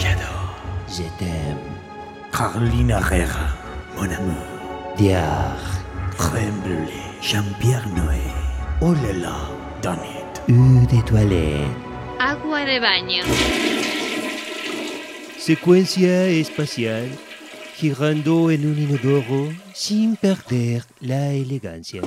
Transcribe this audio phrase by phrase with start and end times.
[0.00, 0.54] J'adore.
[0.88, 1.58] Je t'aime.
[2.32, 3.48] Carolina Herrera,
[3.96, 4.46] mon amour.
[4.96, 5.56] Diar.
[6.18, 6.60] Crème.
[7.22, 8.22] Jean-Pierre Noé.
[8.80, 9.36] Oh là là,
[9.82, 10.40] done it.
[10.48, 11.68] U de toilette.
[12.18, 13.24] Agua de baño.
[15.38, 17.10] Secuencia espacial.
[17.76, 22.00] Girando en un inodoro sin perder la elegancia.